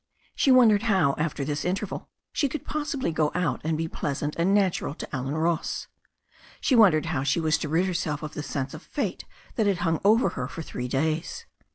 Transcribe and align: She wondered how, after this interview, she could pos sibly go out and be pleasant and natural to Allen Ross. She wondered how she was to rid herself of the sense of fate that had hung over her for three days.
She 0.33 0.49
wondered 0.51 0.81
how, 0.89 1.13
after 1.19 1.45
this 1.45 1.63
interview, 1.63 1.99
she 2.33 2.49
could 2.49 2.65
pos 2.65 2.89
sibly 2.89 3.11
go 3.13 3.31
out 3.35 3.61
and 3.63 3.77
be 3.77 3.87
pleasant 3.87 4.35
and 4.35 4.51
natural 4.51 4.95
to 4.95 5.15
Allen 5.15 5.35
Ross. 5.35 5.89
She 6.59 6.75
wondered 6.75 7.05
how 7.05 7.21
she 7.21 7.39
was 7.39 7.55
to 7.59 7.69
rid 7.69 7.85
herself 7.85 8.23
of 8.23 8.33
the 8.33 8.41
sense 8.41 8.73
of 8.73 8.81
fate 8.81 9.25
that 9.57 9.67
had 9.67 9.77
hung 9.85 10.01
over 10.03 10.29
her 10.29 10.47
for 10.47 10.63
three 10.63 10.87
days. 10.87 11.45